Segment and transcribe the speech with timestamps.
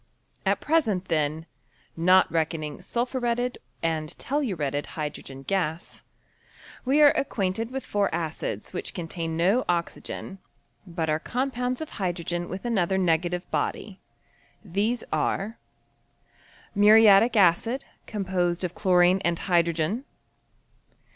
[0.47, 1.45] At present, then,
[1.95, 6.01] (not reckoning sulphuretted and telluretted hydn^en gas),
[6.83, 10.39] we are acquainted with four acids which con tain no oxygen,
[10.87, 13.99] but are compounds of hydrogen with another negative body.
[14.65, 15.59] These are
[16.73, 20.05] Muriatic acid, composedofchlorineand hydrogen.